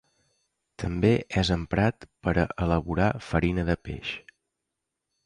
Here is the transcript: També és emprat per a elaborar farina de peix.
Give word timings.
També 0.83 1.11
és 1.41 1.51
emprat 1.55 2.07
per 2.27 2.33
a 2.45 2.45
elaborar 2.67 3.11
farina 3.27 3.67
de 3.69 3.77
peix. 3.89 4.15